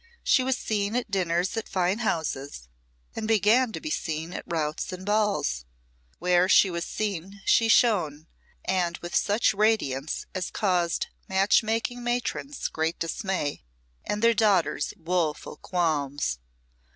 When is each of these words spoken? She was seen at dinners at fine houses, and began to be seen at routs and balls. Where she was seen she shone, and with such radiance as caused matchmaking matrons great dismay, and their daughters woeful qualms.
She 0.23 0.41
was 0.41 0.57
seen 0.57 0.95
at 0.95 1.11
dinners 1.11 1.55
at 1.57 1.69
fine 1.69 1.99
houses, 1.99 2.67
and 3.15 3.27
began 3.27 3.71
to 3.73 3.79
be 3.79 3.91
seen 3.91 4.33
at 4.33 4.41
routs 4.51 4.91
and 4.91 5.05
balls. 5.05 5.63
Where 6.17 6.49
she 6.49 6.71
was 6.71 6.85
seen 6.85 7.43
she 7.45 7.67
shone, 7.67 8.25
and 8.65 8.97
with 8.97 9.15
such 9.15 9.53
radiance 9.53 10.25
as 10.33 10.49
caused 10.49 11.05
matchmaking 11.29 12.03
matrons 12.03 12.67
great 12.67 12.97
dismay, 12.97 13.63
and 14.03 14.23
their 14.23 14.33
daughters 14.33 14.91
woeful 14.97 15.57
qualms. 15.57 16.39